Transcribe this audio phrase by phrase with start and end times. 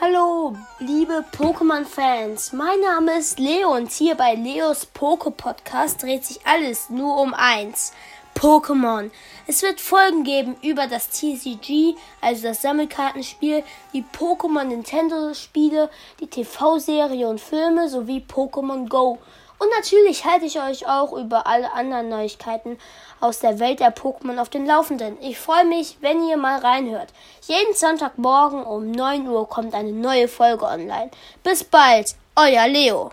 [0.00, 2.52] Hallo, liebe Pokémon-Fans.
[2.52, 7.92] Mein Name ist Leo und hier bei Leos Poke-Podcast dreht sich alles nur um eins.
[8.38, 9.10] Pokémon.
[9.48, 15.90] Es wird Folgen geben über das TCG, also das Sammelkartenspiel, die Pokémon Nintendo-Spiele,
[16.20, 19.18] die TV-Serie und Filme sowie Pokémon Go.
[19.58, 22.78] Und natürlich halte ich euch auch über alle anderen Neuigkeiten
[23.18, 25.18] aus der Welt der Pokémon auf den Laufenden.
[25.20, 27.08] Ich freue mich, wenn ihr mal reinhört.
[27.48, 31.10] Jeden Sonntagmorgen um 9 Uhr kommt eine neue Folge online.
[31.42, 33.10] Bis bald, euer Leo.